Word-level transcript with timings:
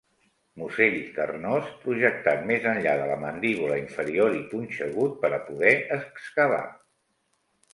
Musell 0.59 0.95
carnós, 1.17 1.67
projectat 1.83 2.41
més 2.51 2.65
enllà 2.71 2.95
de 3.01 3.05
la 3.11 3.17
mandíbula 3.25 3.77
inferior 3.83 4.39
i 4.39 4.41
punxegut 4.55 5.15
per 5.27 5.33
a 5.39 5.41
poder 5.51 5.75
excavar. 6.01 6.65